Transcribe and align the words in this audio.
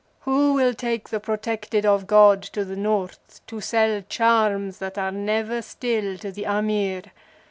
Who 0.21 0.53
will 0.53 0.73
take 0.73 1.09
the 1.09 1.19
Protected 1.19 1.85
of 1.85 2.07
God 2.07 2.41
to 2.57 2.65
the 2.65 2.75
North 2.75 3.39
to 3.45 3.61
sell 3.61 4.01
charms 4.09 4.79
that 4.79 4.97
are 4.97 5.11
never 5.11 5.61
still 5.61 6.17
to 6.17 6.31
the 6.31 6.45
Amir? 6.47 7.03